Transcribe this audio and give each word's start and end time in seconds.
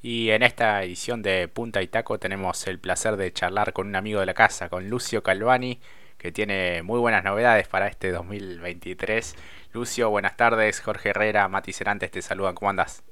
Y 0.00 0.30
en 0.30 0.44
esta 0.44 0.82
edición 0.84 1.22
de 1.22 1.48
Punta 1.48 1.82
y 1.82 1.88
Taco 1.88 2.18
tenemos 2.20 2.66
el 2.68 2.78
placer 2.78 3.16
de 3.16 3.32
charlar 3.32 3.72
con 3.72 3.88
un 3.88 3.96
amigo 3.96 4.20
de 4.20 4.26
la 4.26 4.34
casa, 4.34 4.68
con 4.68 4.88
Lucio 4.88 5.24
Calvani, 5.24 5.80
que 6.16 6.30
tiene 6.30 6.82
muy 6.84 7.00
buenas 7.00 7.24
novedades 7.24 7.66
para 7.66 7.88
este 7.88 8.12
2023. 8.12 9.34
Lucio, 9.72 10.08
buenas 10.10 10.36
tardes. 10.36 10.80
Jorge 10.80 11.10
Herrera, 11.10 11.48
Mati 11.48 11.72
Cerantes 11.72 12.12
te 12.12 12.22
saludan. 12.22 12.54
¿Cómo 12.54 12.70
andas? 12.70 13.02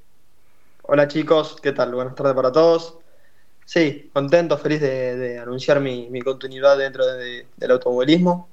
Hola 0.83 1.09
chicos, 1.09 1.57
¿qué 1.61 1.73
tal? 1.73 1.93
Buenas 1.93 2.15
tardes 2.15 2.33
para 2.33 2.53
todos. 2.53 2.97
Sí, 3.65 4.09
contento, 4.13 4.57
feliz 4.57 4.79
de, 4.79 5.39
anunciar 5.39 5.81
mi, 5.81 6.21
continuidad 6.21 6.77
dentro 6.77 7.05
del 7.05 7.71
automovilismo, 7.71 8.47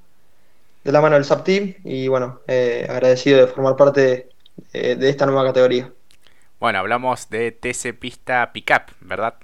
de 0.83 0.91
la 0.91 0.99
mano 0.99 1.15
del 1.15 1.23
SAP 1.23 1.45
Team 1.45 1.75
y 1.85 2.09
bueno, 2.09 2.41
eh, 2.47 2.85
agradecido 2.89 3.39
de 3.39 3.47
formar 3.47 3.77
parte 3.77 4.27
de 4.73 5.09
esta 5.09 5.25
nueva 5.25 5.45
categoría. 5.45 5.89
Bueno, 6.59 6.79
hablamos 6.79 7.29
de 7.29 7.51
TC 7.51 7.93
Pista 7.99 8.51
Pickup, 8.53 8.91
¿verdad? 9.01 9.35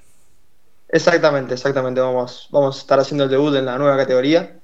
Exactamente, 0.87 1.53
exactamente. 1.53 2.01
Vamos, 2.01 2.47
vamos 2.51 2.77
a 2.77 2.79
estar 2.81 2.99
haciendo 2.99 3.25
el 3.25 3.29
debut 3.29 3.55
en 3.55 3.65
la 3.65 3.77
nueva 3.77 3.97
categoría. 3.97 4.59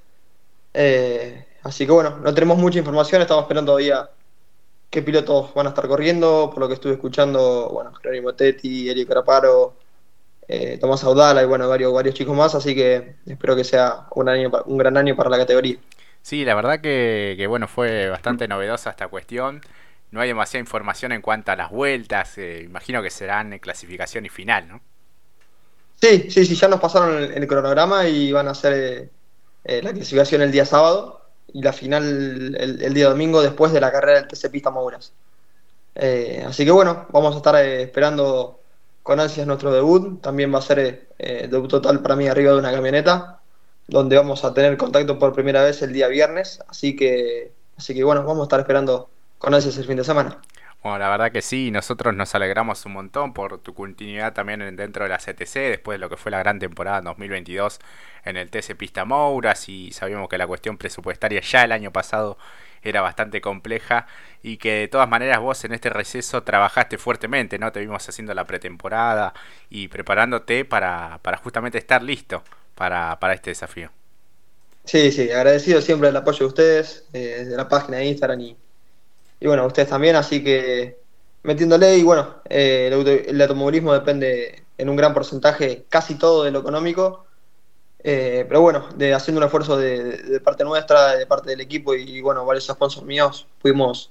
Eh, 0.74 1.46
así 1.62 1.86
que 1.86 1.92
bueno, 1.92 2.18
no 2.22 2.32
tenemos 2.34 2.58
mucha 2.58 2.78
información, 2.78 3.22
estamos 3.22 3.42
esperando 3.42 3.72
todavía 3.72 4.10
qué 4.90 5.02
pilotos 5.02 5.52
van 5.54 5.66
a 5.66 5.70
estar 5.70 5.86
corriendo, 5.88 6.50
por 6.50 6.60
lo 6.60 6.68
que 6.68 6.74
estuve 6.74 6.92
escuchando, 6.94 7.70
bueno, 7.72 7.92
Jerónimo 7.94 8.34
Tetti, 8.34 8.88
Elio 8.88 9.06
Caraparo, 9.06 9.74
eh, 10.46 10.78
Tomás 10.80 11.04
Audala 11.04 11.42
y 11.42 11.46
bueno, 11.46 11.68
varios, 11.68 11.92
varios 11.92 12.14
chicos 12.14 12.36
más, 12.36 12.54
así 12.54 12.74
que 12.74 13.16
espero 13.26 13.56
que 13.56 13.64
sea 13.64 14.06
un, 14.14 14.28
año, 14.28 14.50
un 14.66 14.78
gran 14.78 14.96
año 14.96 15.16
para 15.16 15.30
la 15.30 15.38
categoría. 15.38 15.78
Sí, 16.22 16.44
la 16.44 16.54
verdad 16.54 16.80
que, 16.80 17.34
que 17.36 17.46
bueno, 17.46 17.68
fue 17.68 18.08
bastante 18.08 18.48
novedosa 18.48 18.90
esta 18.90 19.08
cuestión 19.08 19.60
no 20.10 20.20
hay 20.20 20.28
demasiada 20.28 20.60
información 20.60 21.12
en 21.12 21.22
cuanto 21.22 21.52
a 21.52 21.56
las 21.56 21.70
vueltas. 21.70 22.38
Eh, 22.38 22.62
imagino 22.64 23.02
que 23.02 23.10
serán 23.10 23.52
en 23.52 23.58
clasificación 23.58 24.26
y 24.26 24.28
final, 24.28 24.68
¿no? 24.68 24.80
Sí, 26.00 26.30
sí, 26.30 26.46
sí, 26.46 26.54
ya 26.54 26.68
nos 26.68 26.80
pasaron 26.80 27.16
el, 27.16 27.46
cronograma 27.48 28.06
y 28.06 28.30
van 28.32 28.48
a 28.48 28.52
hacer 28.52 28.72
eh, 28.72 29.10
eh, 29.64 29.82
la 29.82 29.92
clasificación 29.92 30.42
el 30.42 30.52
día 30.52 30.64
sábado 30.64 31.22
y 31.52 31.60
la 31.62 31.72
final 31.72 32.54
el, 32.56 32.94
día 32.94 33.08
domingo 33.08 33.42
después 33.42 33.72
de 33.72 33.80
la 33.80 33.90
carrera 33.90 34.20
del 34.20 34.28
TC 34.28 34.50
Pista 34.50 34.70
Mouras. 34.70 35.12
así 36.46 36.64
que 36.64 36.70
bueno, 36.70 37.06
vamos 37.10 37.34
a 37.34 37.38
estar 37.38 37.56
esperando 37.64 38.60
con 39.02 39.18
ansias 39.18 39.46
nuestro 39.46 39.72
debut. 39.72 40.22
También 40.22 40.54
va 40.54 40.58
a 40.58 40.62
ser 40.62 41.08
debut 41.18 41.68
total 41.68 42.00
para 42.00 42.16
mí 42.16 42.28
arriba 42.28 42.52
de 42.52 42.58
una 42.60 42.70
camioneta, 42.72 43.40
donde 43.88 44.16
vamos 44.16 44.44
a 44.44 44.54
tener 44.54 44.76
contacto 44.76 45.18
por 45.18 45.34
primera 45.34 45.64
vez 45.64 45.82
el 45.82 45.92
día 45.92 46.06
viernes. 46.06 46.60
Así 46.68 46.94
que, 46.94 47.52
así 47.76 47.92
que 47.94 48.04
bueno, 48.04 48.22
vamos 48.22 48.42
a 48.42 48.44
estar 48.44 48.60
esperando 48.60 49.10
conoces 49.38 49.76
el 49.78 49.84
fin 49.86 49.96
de 49.96 50.04
semana. 50.04 50.40
Bueno, 50.82 50.98
la 51.00 51.08
verdad 51.10 51.32
que 51.32 51.42
sí, 51.42 51.70
nosotros 51.72 52.14
nos 52.14 52.34
alegramos 52.36 52.86
un 52.86 52.92
montón 52.92 53.34
por 53.34 53.58
tu 53.60 53.74
continuidad 53.74 54.32
también 54.32 54.76
dentro 54.76 55.04
de 55.04 55.10
la 55.10 55.18
CTC, 55.18 55.54
después 55.70 55.96
de 55.96 55.98
lo 55.98 56.08
que 56.08 56.16
fue 56.16 56.30
la 56.30 56.38
gran 56.38 56.60
temporada 56.60 57.00
2022 57.00 57.80
en 58.24 58.36
el 58.36 58.48
TC 58.50 58.76
Pista 58.76 59.04
Mouras 59.04 59.68
y 59.68 59.90
sabíamos 59.92 60.28
que 60.28 60.38
la 60.38 60.46
cuestión 60.46 60.78
presupuestaria 60.78 61.40
ya 61.40 61.64
el 61.64 61.72
año 61.72 61.92
pasado 61.92 62.38
era 62.82 63.00
bastante 63.02 63.40
compleja 63.40 64.06
y 64.42 64.58
que 64.58 64.72
de 64.74 64.88
todas 64.88 65.08
maneras 65.08 65.40
vos 65.40 65.64
en 65.64 65.72
este 65.74 65.90
receso 65.90 66.44
trabajaste 66.44 66.96
fuertemente, 66.96 67.58
¿no? 67.58 67.72
Te 67.72 67.80
vimos 67.80 68.08
haciendo 68.08 68.32
la 68.34 68.46
pretemporada 68.46 69.34
y 69.68 69.88
preparándote 69.88 70.64
para, 70.64 71.18
para 71.22 71.38
justamente 71.38 71.78
estar 71.78 72.02
listo 72.04 72.44
para, 72.76 73.18
para 73.18 73.34
este 73.34 73.50
desafío. 73.50 73.90
Sí, 74.84 75.12
sí, 75.12 75.30
agradecido 75.30 75.82
siempre 75.82 76.08
el 76.08 76.16
apoyo 76.16 76.38
de 76.40 76.46
ustedes, 76.46 77.08
eh, 77.12 77.44
de 77.44 77.56
la 77.56 77.68
página 77.68 77.98
de 77.98 78.06
Instagram 78.06 78.40
y 78.40 78.56
y 79.40 79.46
bueno, 79.46 79.66
ustedes 79.66 79.88
también, 79.88 80.16
así 80.16 80.42
que 80.42 80.98
metiéndole 81.42 81.96
y 81.96 82.02
bueno, 82.02 82.36
eh, 82.48 82.90
el, 83.28 83.40
automovilismo 83.40 83.92
depende 83.92 84.64
en 84.76 84.88
un 84.88 84.96
gran 84.96 85.14
porcentaje, 85.14 85.86
casi 85.88 86.16
todo 86.16 86.44
de 86.44 86.50
lo 86.50 86.60
económico, 86.60 87.26
eh, 88.00 88.44
pero 88.48 88.60
bueno, 88.60 88.88
de 88.96 89.14
haciendo 89.14 89.38
un 89.40 89.44
esfuerzo 89.44 89.76
de, 89.76 90.40
parte 90.44 90.64
nuestra, 90.64 91.16
de 91.16 91.26
parte 91.26 91.50
del 91.50 91.60
equipo 91.60 91.94
y, 91.94 92.20
bueno, 92.20 92.44
varios 92.44 92.66
sponsors 92.66 93.06
míos, 93.06 93.46
pudimos 93.60 94.10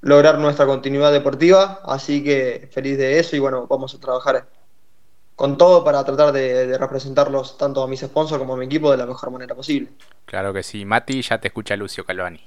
lograr 0.00 0.38
nuestra 0.38 0.66
continuidad 0.66 1.12
deportiva, 1.12 1.80
así 1.84 2.24
que 2.24 2.68
feliz 2.72 2.96
de 2.98 3.18
eso 3.18 3.36
y 3.36 3.38
bueno, 3.38 3.66
vamos 3.66 3.94
a 3.94 4.00
trabajar 4.00 4.46
con 5.36 5.56
todo 5.56 5.84
para 5.84 6.04
tratar 6.04 6.32
de, 6.32 6.66
de, 6.66 6.78
representarlos 6.78 7.58
tanto 7.58 7.82
a 7.82 7.88
mis 7.88 8.00
sponsors 8.00 8.38
como 8.38 8.54
a 8.54 8.56
mi 8.56 8.66
equipo 8.66 8.90
de 8.90 8.96
la 8.96 9.06
mejor 9.06 9.30
manera 9.30 9.54
posible. 9.54 9.90
Claro 10.26 10.52
que 10.52 10.62
sí, 10.62 10.84
Mati, 10.84 11.22
ya 11.22 11.38
te 11.38 11.48
escucha 11.48 11.76
Lucio 11.76 12.04
Calvani. 12.04 12.40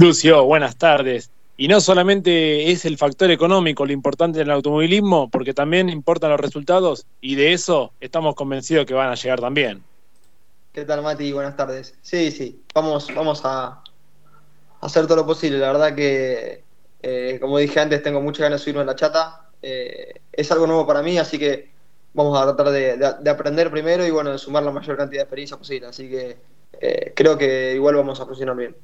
Lucio, 0.00 0.44
buenas 0.46 0.78
tardes. 0.78 1.30
Y 1.58 1.68
no 1.68 1.78
solamente 1.78 2.70
es 2.70 2.86
el 2.86 2.96
factor 2.96 3.30
económico 3.30 3.84
lo 3.84 3.92
importante 3.92 4.40
en 4.40 4.46
el 4.46 4.52
automovilismo, 4.52 5.28
porque 5.28 5.52
también 5.52 5.90
importan 5.90 6.30
los 6.30 6.40
resultados 6.40 7.04
y 7.20 7.34
de 7.34 7.52
eso 7.52 7.92
estamos 8.00 8.34
convencidos 8.34 8.86
que 8.86 8.94
van 8.94 9.10
a 9.10 9.14
llegar 9.14 9.40
también. 9.40 9.84
¿Qué 10.72 10.86
tal, 10.86 11.02
Mati? 11.02 11.30
Buenas 11.32 11.54
tardes. 11.54 11.98
Sí, 12.00 12.30
sí, 12.30 12.62
vamos, 12.74 13.14
vamos 13.14 13.42
a 13.44 13.82
hacer 14.80 15.06
todo 15.06 15.16
lo 15.16 15.26
posible. 15.26 15.58
La 15.58 15.70
verdad 15.70 15.94
que, 15.94 16.64
eh, 17.02 17.36
como 17.38 17.58
dije 17.58 17.78
antes, 17.78 18.02
tengo 18.02 18.22
muchas 18.22 18.44
ganas 18.44 18.60
de 18.60 18.64
subirme 18.64 18.80
en 18.80 18.86
la 18.86 18.96
chata. 18.96 19.50
Eh, 19.60 20.14
es 20.32 20.50
algo 20.50 20.66
nuevo 20.66 20.86
para 20.86 21.02
mí, 21.02 21.18
así 21.18 21.38
que 21.38 21.72
vamos 22.14 22.40
a 22.40 22.56
tratar 22.56 22.72
de, 22.72 23.30
aprender 23.30 23.70
primero 23.70 24.06
y 24.06 24.10
bueno, 24.10 24.32
de 24.32 24.38
sumar 24.38 24.62
la 24.62 24.70
mayor 24.70 24.96
cantidad 24.96 25.20
de 25.20 25.24
experiencia 25.24 25.58
posible. 25.58 25.88
Así 25.88 26.08
que 26.08 26.38
eh, 26.80 27.12
creo 27.14 27.36
que 27.36 27.74
igual 27.74 27.96
vamos 27.96 28.18
a 28.18 28.24
funcionar 28.24 28.56
bien. 28.56 28.74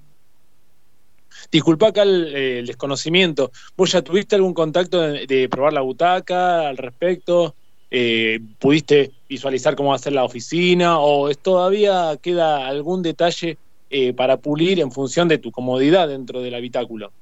Disculpa 1.50 1.88
acá 1.88 2.02
eh, 2.04 2.58
el, 2.60 2.66
desconocimiento. 2.66 3.50
¿Vos 3.76 3.92
ya 3.92 4.02
tuviste 4.02 4.36
algún 4.36 4.54
contacto 4.54 5.00
de, 5.00 5.48
probar 5.50 5.72
la 5.72 5.80
butaca 5.80 6.68
al 6.68 6.76
respecto? 6.76 7.54
Eh, 7.90 8.40
¿Pudiste 8.58 9.12
visualizar 9.28 9.76
cómo 9.76 9.90
va 9.90 9.96
a 9.96 10.00
ser 10.00 10.12
la 10.12 10.24
oficina? 10.24 10.98
¿O 10.98 11.32
todavía 11.34 12.16
queda 12.20 12.66
algún 12.66 13.02
detalle 13.02 13.58
eh, 13.90 14.12
para 14.12 14.36
pulir 14.38 14.80
en 14.80 14.90
función 14.90 15.28
de 15.28 15.38
tu 15.38 15.52
comodidad 15.52 16.08
dentro 16.08 16.40
del 16.40 16.54
habitáculo? 16.54 17.12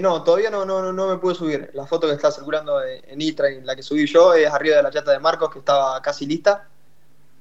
no, 0.00 0.24
todavía 0.24 0.50
no, 0.50 0.64
no, 0.64 0.92
no 0.92 1.06
me 1.06 1.18
pude 1.18 1.36
subir. 1.36 1.70
La 1.74 1.86
foto 1.86 2.08
que 2.08 2.14
está 2.14 2.32
circulando 2.32 2.82
en 2.82 3.20
Instagram, 3.20 3.62
la 3.64 3.76
que 3.76 3.84
subí 3.84 4.04
yo, 4.04 4.34
es 4.34 4.50
arriba 4.50 4.76
de 4.76 4.82
la 4.82 4.90
chata 4.90 5.12
de 5.12 5.20
Marcos, 5.20 5.48
que 5.52 5.60
estaba 5.60 6.02
casi 6.02 6.26
lista. 6.26 6.68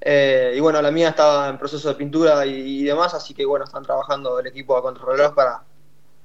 y 0.06 0.60
bueno, 0.60 0.80
la 0.80 0.92
mía 0.92 1.10
estaba 1.10 1.50
en 1.50 1.58
proceso 1.58 1.90
de 1.90 1.96
pintura 1.96 2.46
y, 2.46 2.84
demás, 2.84 3.16
así 3.16 3.34
que 3.34 3.44
bueno, 3.46 3.66
están 3.66 3.82
trabajando 3.82 4.40
el 4.40 4.46
equipo 4.46 4.78
a 4.78 4.84
controladores 4.84 5.32
para, 5.32 5.64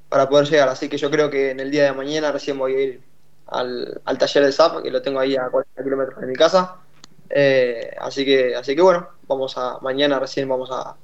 para 0.08 0.28
poder 0.28 0.48
llegar. 0.48 0.68
Así 0.68 0.88
que 0.88 0.96
yo 0.96 1.10
creo 1.10 1.30
que 1.30 1.50
en 1.50 1.60
el 1.60 1.70
día 1.70 1.84
de 1.84 1.92
mañana 1.92 2.32
recién 2.32 2.58
voy 2.58 2.74
a 2.74 2.80
ir 2.80 3.00
al, 3.46 4.00
taller 4.18 4.44
de 4.44 4.52
SAP, 4.52 4.82
que 4.82 4.90
lo 4.90 5.02
tengo 5.02 5.20
ahí 5.20 5.36
a 5.36 5.48
40 5.48 5.82
kilómetros 5.82 6.20
de 6.20 6.26
mi 6.26 6.34
casa. 6.34 6.76
Eh, 7.30 7.94
así 7.98 8.24
que 8.24 8.54
así 8.54 8.76
que 8.76 8.82
bueno, 8.82 9.08
vamos 9.26 9.56
a 9.56 9.78
mañana 9.80 10.20
recién 10.20 10.48
vamos 10.48 10.70
a, 10.70 10.94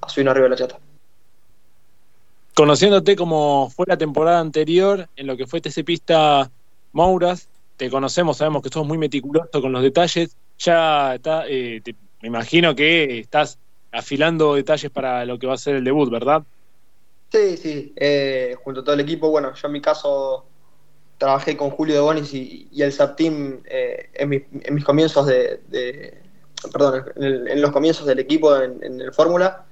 a 0.00 0.08
subir 0.08 0.28
arriba 0.28 0.44
de 0.44 0.50
la 0.50 0.56
chata. 0.56 0.78
Conociéndote 2.54 3.14
como 3.14 3.70
fue 3.70 3.86
la 3.86 3.96
temporada 3.96 4.40
anterior 4.40 5.08
en 5.14 5.26
lo 5.28 5.36
que 5.36 5.46
fue 5.46 5.60
TC 5.60 5.84
Pista 5.84 6.50
Mouras, 6.92 7.48
te 7.76 7.88
conocemos, 7.88 8.36
sabemos 8.36 8.62
que 8.62 8.70
sos 8.70 8.84
muy 8.84 8.98
meticuloso 8.98 9.62
con 9.62 9.72
los 9.72 9.82
detalles. 9.82 10.36
Ya 10.58 11.14
está, 11.14 11.44
eh, 11.46 11.80
me 12.20 12.28
imagino 12.28 12.74
que 12.74 13.20
estás 13.20 13.58
afilando 13.92 14.56
detalles 14.56 14.90
para 14.90 15.24
lo 15.24 15.38
que 15.38 15.46
va 15.46 15.54
a 15.54 15.58
ser 15.58 15.76
el 15.76 15.84
debut, 15.84 16.10
¿verdad? 16.10 16.42
Sí, 17.30 17.58
sí, 17.58 17.92
eh, 17.96 18.56
junto 18.64 18.80
a 18.80 18.84
todo 18.84 18.94
el 18.94 19.00
equipo. 19.00 19.28
Bueno, 19.28 19.52
yo 19.54 19.66
en 19.66 19.72
mi 19.72 19.82
caso 19.82 20.46
trabajé 21.18 21.56
con 21.56 21.70
Julio 21.70 21.94
de 21.94 22.00
Bonis 22.00 22.32
y, 22.32 22.70
el 22.80 22.92
SAP 22.92 23.16
Team 23.16 23.62
eh, 23.66 24.10
en, 24.14 24.74
mis 24.74 24.84
comienzos 24.84 25.26
de, 25.26 26.22
perdón, 26.72 27.04
en, 27.16 27.60
los 27.60 27.70
comienzos 27.72 28.06
del 28.06 28.18
equipo 28.20 28.56
en, 28.56 29.00
el 29.00 29.12
Fórmula. 29.12 29.66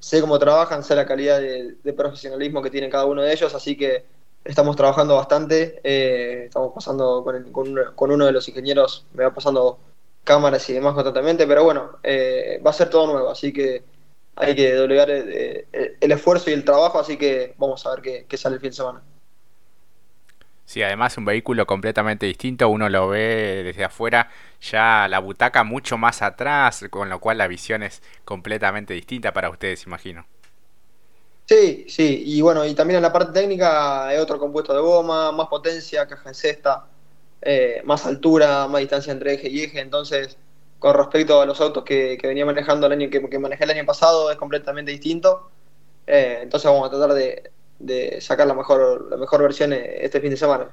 Sé 0.00 0.20
cómo 0.20 0.38
trabajan, 0.38 0.84
sé 0.84 0.94
la 0.94 1.06
calidad 1.06 1.40
de, 1.40 1.92
profesionalismo 1.94 2.62
que 2.62 2.70
tiene 2.70 2.90
cada 2.90 3.06
uno 3.06 3.22
de 3.22 3.32
ellos, 3.32 3.54
así 3.54 3.76
que 3.76 4.04
estamos 4.44 4.76
trabajando 4.76 5.16
bastante. 5.16 5.80
Eh, 5.84 6.44
estamos 6.46 6.72
pasando 6.74 7.24
con, 7.24 7.92
con, 7.94 8.10
uno 8.10 8.26
de 8.26 8.32
los 8.32 8.46
ingenieros, 8.48 9.06
me 9.14 9.24
va 9.24 9.32
pasando 9.32 9.78
cámaras 10.24 10.68
y 10.68 10.74
demás 10.74 10.92
constantemente, 10.92 11.46
pero 11.46 11.64
bueno, 11.64 11.92
va 12.04 12.70
a 12.70 12.74
ser 12.74 12.90
todo 12.90 13.06
nuevo, 13.06 13.30
así 13.30 13.50
que 13.50 13.82
hay 14.38 14.54
que 14.54 14.74
doblegar 14.74 15.10
el, 15.10 15.66
esfuerzo 16.00 16.50
y 16.50 16.52
el 16.52 16.64
trabajo, 16.64 16.98
así 16.98 17.16
que 17.16 17.54
vamos 17.58 17.84
a 17.86 17.94
ver 17.94 18.26
qué, 18.26 18.36
sale 18.36 18.56
el 18.56 18.60
fin 18.60 18.70
de 18.70 18.76
semana. 18.76 19.02
Sí, 20.64 20.82
además 20.82 21.16
un 21.16 21.24
vehículo 21.24 21.66
completamente 21.66 22.26
distinto, 22.26 22.68
uno 22.68 22.88
lo 22.88 23.08
ve 23.08 23.62
desde 23.64 23.84
afuera, 23.84 24.30
ya 24.60 25.08
la 25.08 25.18
butaca 25.18 25.64
mucho 25.64 25.96
más 25.96 26.20
atrás, 26.20 26.84
con 26.90 27.08
lo 27.08 27.20
cual 27.20 27.38
la 27.38 27.48
visión 27.48 27.82
es 27.82 28.02
completamente 28.24 28.92
distinta 28.92 29.32
para 29.32 29.48
ustedes, 29.48 29.86
imagino. 29.86 30.26
Sí, 31.46 31.86
sí, 31.88 32.22
y 32.26 32.42
bueno, 32.42 32.66
y 32.66 32.74
también 32.74 32.96
en 32.96 33.02
la 33.02 33.12
parte 33.12 33.32
técnica 33.32 34.08
hay 34.08 34.18
otro 34.18 34.38
compuesto 34.38 34.74
de 34.74 34.80
goma, 34.80 35.32
más 35.32 35.48
potencia, 35.48 36.06
caja 36.06 36.28
en 36.28 36.34
cesta, 36.34 36.84
eh, 37.40 37.80
más 37.84 38.04
altura, 38.04 38.68
más 38.68 38.80
distancia 38.80 39.12
entre 39.12 39.34
eje 39.34 39.48
y 39.48 39.62
eje, 39.62 39.80
entonces 39.80 40.36
con 40.78 40.94
respecto 40.94 41.40
a 41.40 41.46
los 41.46 41.60
autos 41.60 41.84
que, 41.84 42.18
venía 42.22 42.46
manejando 42.46 42.86
el 42.86 42.92
año 42.92 43.10
que, 43.10 43.38
manejé 43.38 43.64
el 43.64 43.70
año 43.70 43.84
pasado 43.84 44.30
es 44.30 44.36
completamente 44.36 44.90
distinto. 44.90 45.50
Eh, 46.06 46.40
entonces 46.42 46.70
vamos 46.70 46.86
a 46.86 46.90
tratar 46.90 47.14
de, 47.14 48.20
sacar 48.20 48.46
la 48.46 48.54
mejor, 48.54 49.08
la 49.10 49.16
mejor 49.16 49.42
versión 49.42 49.72
este 49.72 50.20
fin 50.20 50.30
de 50.30 50.36
semana. 50.36 50.68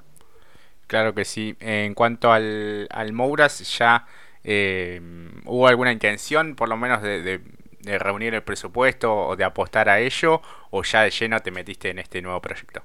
Claro 0.88 1.14
que 1.14 1.26
sí. 1.26 1.56
En 1.60 1.94
cuanto 1.96 2.32
al, 2.32 2.88
al 2.92 3.14
Mouras, 3.14 3.78
ya 3.78 4.06
eh, 4.48 5.02
hubo 5.46 5.68
alguna 5.68 5.92
intención, 5.92 6.56
por 6.56 6.70
lo 6.70 6.78
menos, 6.78 7.02
de, 7.02 7.42
reunir 7.82 8.34
el 8.34 8.44
presupuesto 8.44 9.14
o 9.14 9.36
de 9.36 9.44
apostar 9.44 9.90
a 9.90 10.00
ello, 10.00 10.42
o 10.72 10.84
ya 10.84 11.04
de 11.04 11.12
lleno 11.12 11.40
te 11.40 11.52
metiste 11.52 11.90
en 11.90 12.00
este 12.00 12.22
nuevo 12.22 12.42
proyecto. 12.42 12.82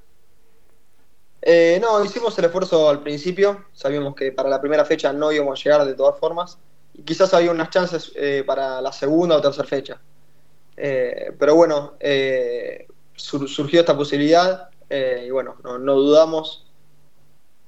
Eh, 1.42 1.78
no, 1.80 2.04
hicimos 2.04 2.38
el 2.38 2.46
esfuerzo 2.46 2.88
al 2.88 3.02
principio. 3.02 3.64
Sabíamos 3.72 4.14
que 4.14 4.32
para 4.32 4.48
la 4.48 4.60
primera 4.60 4.84
fecha 4.84 5.12
no 5.12 5.32
íbamos 5.32 5.58
a 5.58 5.62
llegar 5.62 5.84
de 5.86 5.94
todas 5.94 6.18
formas. 6.18 6.58
Y 6.94 7.02
quizás 7.02 7.32
había 7.34 7.50
unas 7.50 7.70
chances 7.70 8.12
eh, 8.16 8.44
para 8.46 8.80
la 8.80 8.92
segunda 8.92 9.36
o 9.36 9.40
tercera 9.40 9.66
fecha. 9.66 10.00
pero 10.74 11.54
bueno, 11.54 11.94
surgió 13.14 13.80
esta 13.80 13.96
posibilidad 13.96 14.70
y 14.90 15.30
bueno, 15.30 15.56
no, 15.62 15.78
no 15.78 15.94
dudamos 15.94 16.70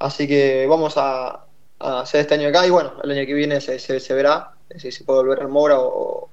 Así 0.02 0.26
que 0.26 0.66
vamos 0.66 0.94
a, 0.96 1.44
hacer 1.78 2.22
este 2.22 2.34
año 2.34 2.48
acá 2.48 2.66
y 2.66 2.70
bueno, 2.70 2.94
el 3.04 3.10
año 3.12 3.24
que 3.24 3.34
viene 3.34 3.60
se, 3.60 3.78
se, 3.78 4.14
verá 4.14 4.52
si 4.76 4.90
se 4.90 5.04
puede 5.04 5.20
volver 5.20 5.40
al 5.40 5.48
Mora 5.48 5.76
o, 5.78 6.28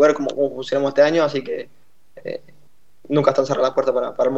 ver 0.00 0.12
cómo, 0.12 0.28
funcionamos 0.28 0.90
este 0.90 1.00
año. 1.00 1.24
Así 1.24 1.42
que 1.42 1.70
eh, 2.22 2.42
nunca 3.08 3.30
están 3.30 3.46
cerradas 3.46 3.68
las 3.68 3.74
puertas 3.74 3.94
para, 3.94 4.14
para. 4.14 4.30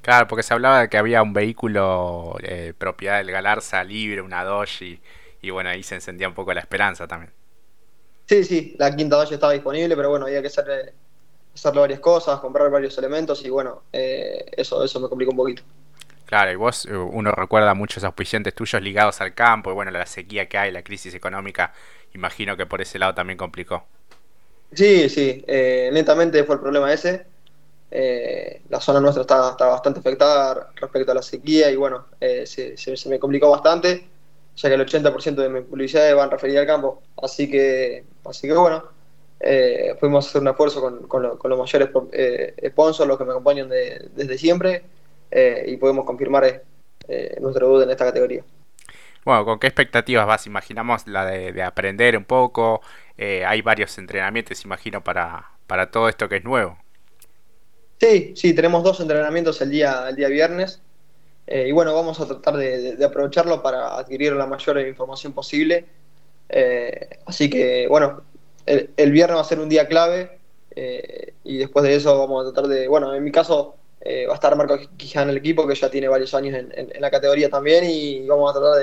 Claro, 0.00 0.26
porque 0.28 0.42
se 0.42 0.54
hablaba 0.54 0.80
de 0.80 0.88
que 0.88 0.96
había 0.96 1.22
un 1.22 1.34
vehículo 1.34 2.36
eh, 2.42 2.72
propiedad 2.76 3.18
del 3.18 3.30
Galarza 3.30 3.84
libre, 3.84 4.22
una 4.22 4.44
Dodge, 4.44 4.98
y, 5.42 5.50
bueno, 5.50 5.70
ahí 5.70 5.82
se 5.82 5.94
encendía 5.94 6.28
un 6.28 6.34
poco 6.34 6.52
la 6.54 6.60
esperanza 6.60 7.06
también. 7.06 7.32
Sí, 8.26 8.44
sí, 8.44 8.76
la 8.78 8.94
quinta 8.94 9.16
Dodge 9.16 9.34
estaba 9.34 9.52
disponible, 9.52 9.96
pero 9.96 10.10
bueno, 10.10 10.26
había 10.26 10.40
que 10.40 10.46
hacerle, 10.46 10.92
hacerle 11.54 11.80
varias 11.80 12.00
cosas, 12.00 12.38
comprar 12.40 12.70
varios 12.70 12.96
elementos 12.98 13.44
y 13.44 13.50
bueno, 13.50 13.82
eh, 13.92 14.44
eso, 14.56 14.84
eso 14.84 15.00
me 15.00 15.08
complicó 15.08 15.32
un 15.32 15.36
poquito. 15.36 15.62
Claro, 16.30 16.52
y 16.52 16.54
vos, 16.54 16.86
eh, 16.86 16.96
uno 16.96 17.32
recuerda 17.32 17.74
muchos 17.74 18.04
auspiciantes 18.04 18.54
tuyos 18.54 18.80
ligados 18.80 19.20
al 19.20 19.34
campo, 19.34 19.72
y 19.72 19.74
bueno, 19.74 19.90
la 19.90 20.06
sequía 20.06 20.48
que 20.48 20.58
hay, 20.58 20.70
la 20.70 20.84
crisis 20.84 21.12
económica, 21.12 21.74
imagino 22.14 22.56
que 22.56 22.66
por 22.66 22.80
ese 22.80 23.00
lado 23.00 23.14
también 23.14 23.36
complicó. 23.36 23.84
Sí, 24.72 25.08
sí, 25.08 25.44
eh, 25.48 25.90
netamente 25.92 26.44
fue 26.44 26.54
el 26.54 26.60
problema 26.60 26.92
ese. 26.92 27.26
Eh, 27.90 28.62
la 28.68 28.80
zona 28.80 29.00
nuestra 29.00 29.22
está, 29.22 29.66
bastante 29.66 29.98
afectada 29.98 30.70
respecto 30.76 31.10
a 31.10 31.16
la 31.16 31.22
sequía 31.22 31.68
y 31.68 31.74
bueno, 31.74 32.06
se, 32.20 32.76
me 33.08 33.18
complicó 33.18 33.50
bastante, 33.50 34.06
ya 34.60 34.68
que 34.68 34.74
el 34.74 34.86
80% 34.86 35.34
de 35.34 35.48
mis 35.48 35.62
publicidades 35.64 36.14
van 36.14 36.30
referidas 36.30 36.62
al 36.62 36.66
campo. 36.66 37.02
Así 37.22 37.50
que, 37.50 38.04
así 38.24 38.46
que 38.46 38.54
bueno, 38.54 38.84
fuimos 39.98 40.26
a 40.26 40.28
hacer 40.28 40.42
un 40.42 40.48
esfuerzo 40.48 41.08
con, 41.08 41.22
los 41.22 41.58
mayores 41.58 41.88
sponsors, 42.68 43.08
los 43.08 43.18
que 43.18 43.24
me 43.24 43.30
acompañan 43.30 43.68
desde 43.68 44.38
siempre 44.38 44.82
eh, 45.30 45.64
y 45.68 45.76
podemos 45.76 46.04
confirmar 46.04 46.44
eh, 46.44 46.62
eh, 47.08 47.36
nuestro 47.40 47.66
debut 47.66 47.84
en 47.84 47.90
esta 47.90 48.06
categoría. 48.06 48.44
Bueno, 49.24 49.44
¿con 49.44 49.58
qué 49.58 49.68
expectativas 49.68 50.26
vas? 50.26 50.46
Imaginamos 50.46 51.06
la 51.06 51.24
de, 51.26 51.62
aprender 51.62 52.16
un 52.16 52.24
poco. 52.24 52.80
hay 53.18 53.60
varios 53.62 53.96
entrenamientos, 53.98 54.64
imagino, 54.64 55.04
para, 55.04 55.50
para 55.66 55.90
todo 55.90 56.08
esto 56.08 56.28
que 56.28 56.36
es 56.36 56.44
nuevo. 56.44 56.78
Sí, 58.00 58.32
sí, 58.34 58.54
tenemos 58.54 58.82
dos 58.82 58.98
entrenamientos 59.00 59.60
el 59.60 59.70
día, 59.70 60.08
el 60.08 60.16
día 60.16 60.28
viernes. 60.28 60.80
Y 61.50 61.72
bueno, 61.72 61.94
vamos 61.94 62.20
a 62.20 62.26
tratar 62.26 62.56
de, 62.56 63.04
aprovecharlo 63.04 63.62
para 63.62 63.96
adquirir 63.98 64.32
la 64.34 64.46
mayor 64.46 64.78
información 64.80 65.32
posible. 65.32 65.86
así 67.26 67.50
que, 67.50 67.86
bueno, 67.88 68.22
el, 68.66 69.12
viernes 69.12 69.36
va 69.36 69.40
a 69.40 69.44
ser 69.44 69.60
un 69.60 69.68
día 69.68 69.88
clave. 69.88 70.38
y 71.44 71.58
después 71.58 71.84
de 71.84 71.96
eso 71.96 72.18
vamos 72.18 72.46
a 72.46 72.52
tratar 72.52 72.70
de, 72.70 72.88
bueno, 72.88 73.14
en 73.14 73.24
mi 73.24 73.32
caso 73.32 73.76
eh, 74.00 74.26
va 74.26 74.32
a 74.32 74.34
estar 74.36 74.56
Marco 74.56 74.78
Quiján 74.96 75.24
en 75.24 75.30
el 75.30 75.36
equipo, 75.36 75.66
que 75.66 75.74
ya 75.74 75.90
tiene 75.90 76.08
varios 76.08 76.32
años 76.34 76.54
en, 76.54 76.90
la 77.00 77.10
categoría 77.10 77.50
también, 77.50 77.84
y 77.84 78.26
vamos 78.26 78.50
a 78.50 78.58
tratar 78.58 78.82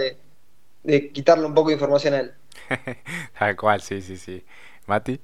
de, 0.84 1.12
quitarle 1.12 1.46
un 1.46 1.54
poco 1.54 1.70
de 1.70 1.76
información 1.76 2.14
a 2.14 2.20
él. 2.20 2.34
Tal 3.40 3.56
cual, 3.56 3.82
sí, 3.82 4.02
sí, 4.02 4.18
sí. 4.18 4.46
Mati. 4.86 5.20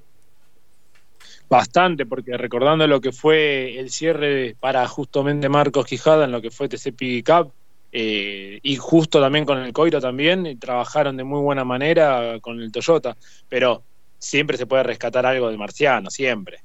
Bastante, 1.48 2.06
porque 2.06 2.36
recordando 2.36 2.86
lo 2.86 3.00
que 3.00 3.12
fue 3.12 3.78
el 3.78 3.90
cierre 3.90 4.56
para 4.58 4.86
justamente 4.88 5.48
Marcos 5.48 5.86
Quijada 5.86 6.24
en 6.24 6.32
lo 6.32 6.40
que 6.40 6.50
fue 6.50 6.68
TCP 6.68 7.22
Cup, 7.24 7.52
eh, 7.92 8.58
y 8.62 8.76
justo 8.76 9.20
también 9.20 9.44
con 9.44 9.58
el 9.58 9.72
Coiro 9.72 10.00
también, 10.00 10.58
trabajaron 10.58 11.16
de 11.16 11.24
muy 11.24 11.40
buena 11.40 11.64
manera 11.64 12.38
con 12.40 12.60
el 12.60 12.72
Toyota, 12.72 13.16
pero 13.48 13.84
siempre 14.18 14.56
se 14.56 14.66
puede 14.66 14.82
rescatar 14.82 15.26
algo 15.26 15.50
de 15.50 15.56
Marciano, 15.56 16.10
siempre. 16.10 16.58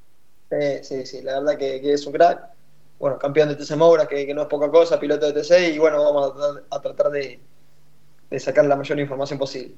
Sí, 0.49 0.83
sí, 0.83 1.05
sí, 1.05 1.21
la 1.21 1.39
verdad 1.39 1.57
que 1.57 1.93
es 1.93 2.07
un 2.07 2.13
crack 2.13 2.59
bueno, 2.99 3.17
campeón 3.17 3.49
de 3.49 3.55
TC 3.55 3.77
Moura, 3.77 4.05
que, 4.05 4.31
no 4.33 4.41
es 4.41 4.47
poca 4.47 4.69
cosa, 4.69 4.99
piloto 4.99 5.31
de 5.31 5.41
TC, 5.41 5.73
y 5.73 5.79
bueno, 5.79 6.03
vamos 6.03 6.33
a 6.69 6.81
tratar, 6.81 7.09
de, 7.09 7.39
sacar 8.37 8.65
la 8.65 8.75
mayor 8.75 8.99
información 8.99 9.39
posible. 9.39 9.75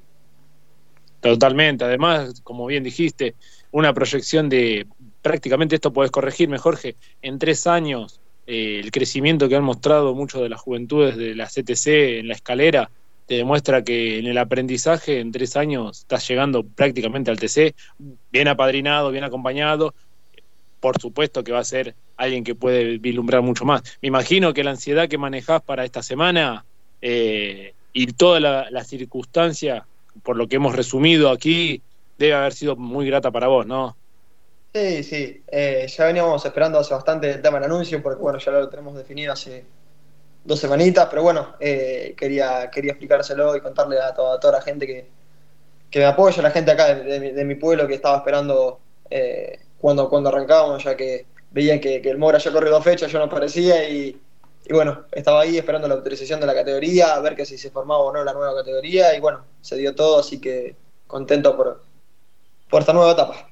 Totalmente, 1.20 1.86
además, 1.86 2.42
como 2.42 2.66
bien 2.66 2.84
dijiste, 2.84 3.36
una 3.72 3.94
proyección 3.94 4.50
de 4.50 4.88
prácticamente 5.22 5.76
esto 5.76 5.94
puedes 5.94 6.12
corregirme, 6.12 6.58
Jorge, 6.58 6.96
en 7.22 7.40
tres 7.40 7.68
años 7.68 8.20
eh, 8.48 8.82
el 8.84 8.92
crecimiento 8.92 9.48
que 9.48 9.56
han 9.56 9.64
mostrado 9.64 10.14
muchos 10.16 10.42
de 10.42 10.50
las 10.50 10.60
juventudes 10.60 11.16
de 11.16 11.36
la 11.36 11.48
CTC 11.48 11.88
en 12.20 12.28
la 12.28 12.34
escalera 12.34 12.90
te 13.32 13.36
demuestra 13.36 13.82
que 13.82 14.20
en 14.20 14.28
el 14.28 14.38
aprendizaje 14.38 15.22
en 15.22 15.32
tres 15.32 15.56
años 15.56 16.00
estás 16.00 16.28
llegando 16.28 16.64
prácticamente 16.64 17.32
al 17.32 17.40
TC, 17.40 17.74
bien 18.30 18.50
apadrinado, 18.50 19.10
bien 19.10 19.24
acompañado, 19.24 19.94
por 20.82 21.00
supuesto 21.00 21.42
que 21.42 21.54
va 21.54 21.60
a 21.60 21.64
ser 21.64 21.96
alguien 22.18 22.44
que 22.44 22.56
puede 22.56 22.98
vislumbrar 22.98 23.42
mucho 23.42 23.64
más. 23.64 23.84
Me 24.02 24.10
imagino 24.10 24.54
que 24.54 24.66
la 24.66 24.72
ansiedad 24.72 25.08
que 25.08 25.18
manejás 25.18 25.62
para 25.62 25.86
esta 25.86 26.04
semana 26.04 26.66
eh, 27.02 27.74
y 27.94 28.08
toda 28.08 28.42
la, 28.42 28.84
circunstancia, 28.84 29.86
por 30.24 30.36
lo 30.36 30.50
que 30.50 30.58
hemos 30.58 30.76
resumido 30.76 31.30
aquí, 31.30 31.82
debe 32.18 32.34
haber 32.34 32.54
sido 32.54 32.76
muy 32.76 33.08
grata 33.08 33.32
para 33.32 33.48
vos, 33.48 33.66
¿no? 33.66 33.96
Sí, 34.74 35.04
sí. 35.04 35.44
Eh, 35.48 35.88
ya 35.88 36.06
veníamos 36.06 36.46
esperando 36.46 36.80
hace 36.80 36.94
bastante 36.94 37.30
el 37.32 37.42
tema 37.42 37.60
del 37.60 37.72
anuncio, 37.72 38.02
porque 38.02 38.22
bueno, 38.22 38.40
ya 38.40 38.52
lo 38.52 38.70
tenemos 38.70 38.96
definido 38.96 39.34
hace 39.34 39.66
dos 40.44 40.60
semanitas, 40.60 41.08
pero 41.10 41.24
bueno, 41.24 41.56
eh, 41.60 42.14
quería, 42.18 42.70
quería 42.72 42.92
explicárselo 42.92 43.56
y 43.56 43.62
contarle 43.62 44.00
a 44.00 44.14
toda, 44.14 44.40
toda 44.40 44.54
la 44.54 44.62
gente 44.62 44.88
que, 44.88 45.08
me 46.00 46.06
apoya, 46.06 46.42
la 46.42 46.52
gente 46.52 46.72
acá 46.72 46.96
de, 46.96 47.46
mi 47.46 47.56
pueblo 47.56 47.86
que 47.88 47.96
estaba 47.96 48.18
esperando 48.18 48.80
cuando, 49.78 50.10
cuando 50.10 50.30
arrancábamos, 50.30 50.84
ya 50.84 50.96
que 50.96 51.26
veían 51.52 51.80
que, 51.80 51.98
el 51.98 52.18
Mora 52.18 52.38
ya 52.38 52.52
corrió 52.52 52.72
dos 52.72 52.84
fechas, 52.84 53.12
yo 53.12 53.20
no 53.20 53.26
aparecía 53.26 53.90
y, 53.90 54.20
bueno, 54.70 55.06
estaba 55.12 55.42
ahí 55.42 55.58
esperando 55.58 55.88
la 55.88 55.96
autorización 55.96 56.40
de 56.40 56.46
la 56.46 56.54
categoría, 56.54 57.16
a 57.16 57.20
ver 57.20 57.36
que 57.36 57.46
si 57.46 57.58
se 57.58 57.72
formaba 57.72 58.02
o 58.02 58.14
no 58.14 58.24
la 58.24 58.34
nueva 58.34 58.56
categoría 58.56 59.16
y 59.16 59.20
bueno, 59.20 59.44
se 59.60 59.76
dio 59.76 59.94
todo, 59.94 60.20
así 60.20 60.40
que 60.40 60.76
contento 61.08 61.58
por, 61.58 61.82
por 62.72 62.82
esta 62.82 62.94
nueva 62.94 63.12
etapa. 63.12 63.50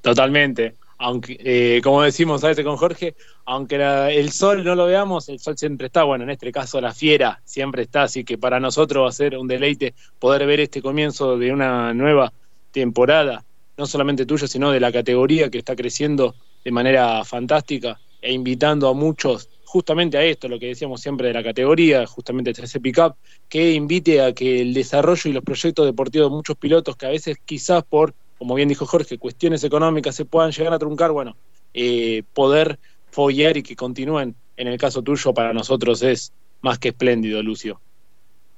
Totalmente. 0.00 0.74
Aunque, 0.98 1.38
eh, 1.40 1.80
como 1.82 2.02
decimos 2.02 2.42
a 2.44 2.48
veces 2.48 2.64
con 2.64 2.76
Jorge, 2.76 3.14
aunque 3.46 3.76
el 4.16 4.30
sol 4.30 4.64
no 4.64 4.74
lo 4.74 4.86
veamos, 4.86 5.28
el 5.28 5.38
sol 5.38 5.56
siempre 5.56 5.86
está. 5.86 6.04
Bueno, 6.04 6.24
en 6.24 6.30
este 6.30 6.52
caso 6.52 6.80
la 6.80 6.92
fiera 6.92 7.40
siempre 7.44 7.82
está, 7.82 8.02
así 8.02 8.24
que 8.24 8.36
para 8.36 8.60
nosotros 8.60 9.04
va 9.04 9.08
a 9.08 9.12
ser 9.12 9.36
un 9.36 9.46
deleite 9.46 9.94
poder 10.18 10.46
ver 10.46 10.60
este 10.60 10.82
comienzo 10.82 11.38
de 11.38 11.52
una 11.52 11.94
nueva 11.94 12.32
temporada, 12.72 13.44
no 13.76 13.86
solamente 13.86 14.26
tuyo, 14.26 14.46
sino 14.48 14.70
de 14.72 14.80
la 14.80 14.92
categoría 14.92 15.50
que 15.50 15.58
está 15.58 15.74
creciendo 15.76 16.34
de 16.64 16.72
manera 16.72 17.24
fantástica 17.24 17.98
e 18.20 18.32
invitando 18.32 18.88
a 18.88 18.94
muchos 18.94 19.48
justamente 19.68 20.16
a 20.16 20.24
esto, 20.24 20.48
lo 20.48 20.58
que 20.58 20.68
decíamos 20.68 21.02
siempre 21.02 21.28
de 21.28 21.34
la 21.34 21.44
categoría, 21.44 22.06
justamente 22.06 22.54
13 22.54 22.80
Pickup, 22.80 23.16
que 23.50 23.72
invite 23.72 24.22
a 24.22 24.32
que 24.32 24.62
el 24.62 24.72
desarrollo 24.72 25.28
y 25.28 25.34
los 25.34 25.44
proyectos 25.44 25.84
deportivos 25.84 26.30
de 26.30 26.36
muchos 26.36 26.56
pilotos 26.56 26.96
que 26.96 27.04
a 27.04 27.10
veces 27.10 27.36
quizás 27.44 27.84
por, 27.84 28.14
como 28.38 28.54
bien 28.54 28.70
dijo 28.70 28.86
Jorge, 28.86 29.18
cuestiones 29.18 29.62
económicas 29.64 30.14
se 30.14 30.24
puedan 30.24 30.52
llegar 30.52 30.72
a 30.72 30.78
truncar, 30.78 31.12
bueno, 31.12 31.36
eh, 31.74 32.22
poder 32.32 32.78
follar 33.10 33.58
y 33.58 33.62
que 33.62 33.76
continúen, 33.76 34.34
en 34.56 34.68
el 34.68 34.78
caso 34.78 35.02
tuyo, 35.02 35.34
para 35.34 35.52
nosotros 35.52 36.02
es 36.02 36.32
más 36.62 36.78
que 36.78 36.88
espléndido, 36.88 37.42
Lucio. 37.42 37.78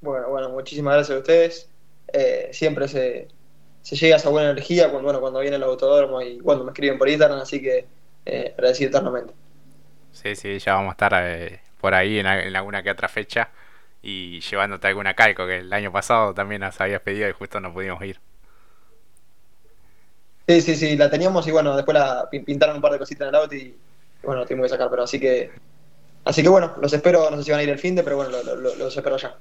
Bueno, 0.00 0.28
bueno, 0.28 0.50
muchísimas 0.50 0.94
gracias 0.94 1.16
a 1.16 1.18
ustedes. 1.18 1.68
Eh, 2.12 2.50
siempre 2.52 2.86
se, 2.86 3.26
se 3.82 3.96
llega 3.96 4.14
a 4.14 4.18
esa 4.18 4.28
buena 4.28 4.50
energía 4.50 4.90
cuando, 4.90 5.06
bueno, 5.06 5.20
cuando 5.20 5.40
viene 5.40 5.56
el 5.56 5.64
autódromo 5.64 6.22
y 6.22 6.38
cuando 6.38 6.62
me 6.62 6.70
escriben 6.70 6.98
por 6.98 7.08
Instagram, 7.08 7.40
así 7.40 7.60
que 7.60 7.84
eh, 8.26 8.54
agradecido 8.56 8.90
eternamente. 8.90 9.34
Sí, 10.12 10.34
sí, 10.34 10.58
ya 10.58 10.74
vamos 10.74 10.90
a 10.90 10.92
estar 10.92 11.12
eh, 11.16 11.60
por 11.80 11.94
ahí 11.94 12.18
en, 12.18 12.26
alguna 12.26 12.82
que 12.82 12.90
otra 12.90 13.08
fecha 13.08 13.50
y 14.02 14.40
llevándote 14.40 14.88
alguna 14.88 15.14
calco 15.14 15.46
que 15.46 15.58
el 15.58 15.72
año 15.72 15.92
pasado 15.92 16.34
también 16.34 16.60
nos 16.60 16.80
habías 16.80 17.00
pedido 17.02 17.28
y 17.28 17.32
justo 17.32 17.60
no 17.60 17.72
pudimos 17.72 18.02
ir. 18.02 18.18
Sí, 20.48 20.60
sí, 20.62 20.74
sí, 20.74 20.96
la 20.96 21.10
teníamos 21.10 21.46
y 21.46 21.52
bueno, 21.52 21.76
después 21.76 21.96
la 21.96 22.28
pintaron 22.30 22.76
un 22.76 22.82
par 22.82 22.92
de 22.92 22.98
cositas 22.98 23.28
en 23.28 23.34
el 23.34 23.40
auto 23.40 23.54
y 23.54 23.76
bueno, 24.22 24.44
tengo 24.46 24.62
que 24.62 24.68
sacar, 24.68 24.90
pero 24.90 25.04
así 25.04 25.20
que 25.20 25.50
así 26.24 26.42
que 26.42 26.48
bueno, 26.48 26.74
los 26.80 26.92
espero, 26.92 27.30
no 27.30 27.36
sé 27.36 27.44
si 27.44 27.50
van 27.52 27.60
a 27.60 27.62
ir 27.62 27.70
el 27.70 27.78
fin 27.78 27.94
de, 27.94 28.02
pero 28.02 28.16
bueno, 28.16 28.36
los 28.56 28.96
espero 28.96 29.16
ya. 29.16 29.36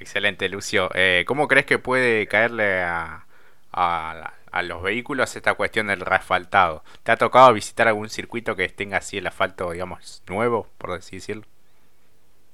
Excelente, 0.00 0.48
Lucio. 0.48 0.90
Eh, 0.94 1.24
¿Cómo 1.26 1.48
crees 1.48 1.66
que 1.66 1.78
puede 1.78 2.26
caerle 2.28 2.82
a, 2.82 3.26
a, 3.72 4.32
los 4.62 4.82
vehículos 4.82 5.34
esta 5.36 5.54
cuestión 5.54 5.88
del 5.88 6.02
asfaltado. 6.06 6.82
¿Te 7.02 7.12
ha 7.12 7.16
tocado 7.16 7.52
visitar 7.52 7.88
algún 7.88 8.08
circuito 8.08 8.56
que 8.56 8.68
tenga 8.68 8.98
así 8.98 9.18
el 9.18 9.26
asfalto, 9.26 9.70
digamos, 9.72 10.22
nuevo, 10.28 10.68
por 10.78 11.00
decirlo? 11.00 11.44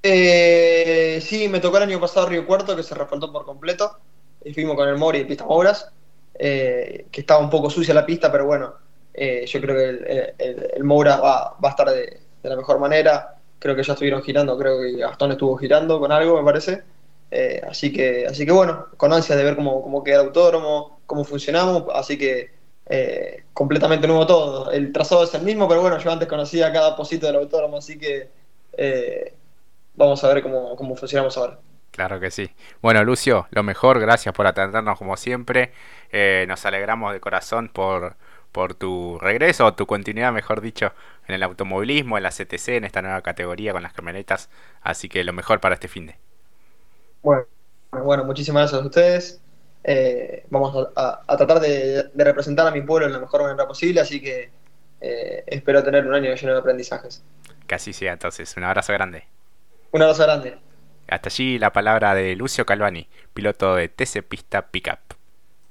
Eh, 0.02 1.18
sí, 1.22 1.48
me 1.48 1.60
tocó 1.60 1.78
el 1.78 1.84
año 1.84 2.00
pasado 2.00 2.26
Río 2.26 2.46
Cuarto, 2.46 2.76
que 2.76 2.82
se 2.82 2.94
refaltó 2.94 3.32
por 3.32 3.44
completo. 3.44 3.98
Y 4.44 4.52
fuimos 4.52 4.76
con 4.76 4.88
el 4.88 4.96
Mori 4.96 5.20
y 5.20 5.24
Pista 5.24 5.46
Mouras, 5.46 5.90
eh, 6.38 7.06
que 7.10 7.20
estaba 7.22 7.40
un 7.40 7.48
poco 7.48 7.70
sucia 7.70 7.94
la 7.94 8.04
pista, 8.04 8.30
pero 8.30 8.44
bueno, 8.44 8.74
eh, 9.14 9.46
yo 9.46 9.60
creo 9.60 9.76
que 9.76 10.34
el, 10.38 10.66
el, 10.74 10.84
Moura 10.84 11.16
va, 11.16 11.56
va, 11.64 11.68
a 11.68 11.70
estar 11.70 11.88
de, 11.88 12.20
de, 12.42 12.48
la 12.48 12.56
mejor 12.56 12.78
manera. 12.78 13.36
Creo 13.58 13.74
que 13.74 13.82
ya 13.82 13.94
estuvieron 13.94 14.22
girando, 14.22 14.58
creo 14.58 14.80
que 14.82 14.98
Gastón 14.98 15.32
estuvo 15.32 15.56
girando 15.56 15.98
con 15.98 16.12
algo, 16.12 16.36
me 16.36 16.44
parece. 16.44 16.82
Eh, 17.36 17.60
así, 17.68 17.92
que, 17.92 18.26
así 18.28 18.46
que 18.46 18.52
bueno, 18.52 18.86
con 18.96 19.12
ansias 19.12 19.36
de 19.36 19.42
ver 19.42 19.56
cómo, 19.56 19.82
cómo 19.82 20.04
queda 20.04 20.20
el 20.20 20.26
autódromo, 20.28 21.00
cómo 21.04 21.24
funcionamos, 21.24 21.84
así 21.92 22.16
que 22.16 22.52
eh, 22.86 23.44
completamente 23.52 24.06
nuevo 24.06 24.24
todo. 24.24 24.70
El 24.70 24.92
trazado 24.92 25.24
es 25.24 25.34
el 25.34 25.42
mismo, 25.42 25.66
pero 25.68 25.80
bueno, 25.80 25.98
yo 25.98 26.12
antes 26.12 26.28
conocía 26.28 26.72
cada 26.72 26.94
posito 26.94 27.26
del 27.26 27.36
autódromo, 27.36 27.78
así 27.78 27.98
que 27.98 28.28
eh, 28.76 29.34
vamos 29.96 30.22
a 30.22 30.32
ver 30.32 30.44
cómo, 30.44 30.76
cómo 30.76 30.94
funcionamos 30.94 31.36
ahora. 31.36 31.58
Claro 31.90 32.20
que 32.20 32.30
sí. 32.30 32.50
Bueno, 32.82 33.02
Lucio, 33.02 33.48
lo 33.50 33.64
mejor, 33.64 33.98
gracias 33.98 34.32
por 34.32 34.46
atendernos 34.46 34.96
como 34.96 35.16
siempre. 35.16 35.72
Eh, 36.12 36.44
nos 36.46 36.64
alegramos 36.66 37.12
de 37.12 37.20
corazón 37.20 37.68
por, 37.68 38.16
por 38.52 38.74
tu 38.74 39.18
regreso, 39.18 39.74
tu 39.74 39.86
continuidad, 39.86 40.32
mejor 40.32 40.60
dicho, 40.60 40.92
en 41.26 41.34
el 41.34 41.42
automovilismo, 41.42 42.16
en 42.16 42.22
la 42.22 42.30
CTC, 42.30 42.68
en 42.68 42.84
esta 42.84 43.02
nueva 43.02 43.22
categoría 43.22 43.72
con 43.72 43.82
las 43.82 43.92
camionetas. 43.92 44.50
Así 44.82 45.08
que 45.08 45.24
lo 45.24 45.32
mejor 45.32 45.60
para 45.60 45.74
este 45.74 45.88
fin 45.88 46.06
de. 46.06 46.23
Bueno, 47.24 47.46
bueno 47.90 48.24
muchísimas 48.24 48.70
gracias 48.70 48.82
a 48.82 48.86
ustedes. 48.86 49.40
Eh, 49.82 50.46
vamos 50.50 50.88
a, 50.94 51.00
a, 51.02 51.24
a 51.26 51.36
tratar 51.36 51.60
de, 51.60 52.04
de, 52.14 52.24
representar 52.24 52.66
a 52.66 52.70
mi 52.70 52.82
pueblo 52.82 53.06
en 53.06 53.12
la 53.12 53.18
mejor 53.18 53.42
manera 53.42 53.66
posible, 53.66 54.00
así 54.00 54.20
que 54.20 54.50
eh, 55.00 55.44
espero 55.46 55.82
tener 55.82 56.06
un 56.06 56.14
año 56.14 56.34
lleno 56.34 56.52
de 56.52 56.58
aprendizajes. 56.58 57.22
Así 57.68 57.92
sea, 57.92 58.12
entonces. 58.12 58.56
Un 58.56 58.64
abrazo 58.64 58.92
grande. 58.92 59.24
Un 59.90 60.02
abrazo 60.02 60.22
grande. 60.22 60.56
Hasta 61.08 61.28
allí 61.28 61.58
la 61.58 61.72
palabra 61.72 62.14
de 62.14 62.36
Lucio 62.36 62.64
Calvani, 62.64 63.08
piloto 63.34 63.74
de 63.74 63.88
TC 63.88 64.22
Pista 64.22 64.68
Pickup. 64.68 65.13